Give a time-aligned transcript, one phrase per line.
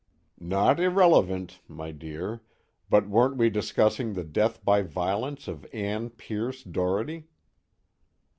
[0.47, 2.41] __NOT IRRELEVANT (MY DEAR)
[2.89, 7.25] BUT WEREN'T WE DISCUSSING THE DEATH BY VIOLENCE OF ANN PIERCE DOHERTY?